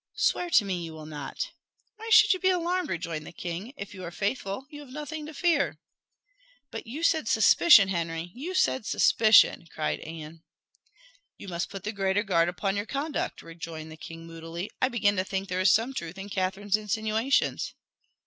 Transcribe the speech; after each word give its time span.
Swear 0.17 0.49
to 0.49 0.65
me 0.65 0.83
you 0.83 0.93
will 0.93 1.05
not!" 1.05 1.51
"Why 1.97 2.09
should 2.11 2.33
you 2.33 2.39
be 2.39 2.49
alarmed?" 2.49 2.89
rejoined 2.89 3.23
the 3.27 3.31
king. 3.31 3.71
"If 3.77 3.93
you 3.93 4.03
are 4.03 4.09
faithful, 4.09 4.65
you 4.71 4.79
have 4.79 4.89
nothing 4.89 5.27
to 5.27 5.33
fear." 5.35 5.77
"But 6.71 6.87
you 6.87 7.03
said 7.03 7.27
suspicion, 7.27 7.89
Henry 7.89 8.31
you 8.33 8.55
said 8.55 8.87
suspicion!" 8.87 9.67
cried 9.71 9.99
Anne. 9.99 10.41
"You 11.37 11.47
must 11.49 11.69
put 11.69 11.83
the 11.83 11.91
greater 11.91 12.23
guard 12.23 12.49
upon 12.49 12.75
your 12.75 12.87
conduct," 12.87 13.43
rejoined 13.43 13.91
the 13.91 13.95
king 13.95 14.25
moodily. 14.25 14.71
"I 14.81 14.89
begin 14.89 15.17
to 15.17 15.23
think 15.23 15.49
there 15.49 15.61
is 15.61 15.69
some 15.71 15.93
truth 15.93 16.17
in 16.17 16.29
Catherine's 16.29 16.77
insinuations." 16.77 17.75